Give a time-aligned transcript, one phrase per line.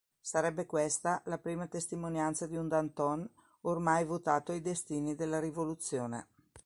[0.19, 3.29] Sarebbe questa la prima testimonianza di un Danton
[3.65, 6.27] ormai votato ai destini della Rivoluzione.